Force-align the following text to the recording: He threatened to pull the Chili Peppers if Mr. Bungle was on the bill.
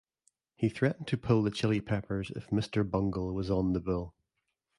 He 0.55 0.67
threatened 0.67 1.05
to 1.09 1.17
pull 1.19 1.43
the 1.43 1.51
Chili 1.51 1.79
Peppers 1.79 2.31
if 2.35 2.47
Mr. 2.49 2.81
Bungle 2.89 3.35
was 3.35 3.51
on 3.51 3.73
the 3.73 3.79
bill. 3.79 4.15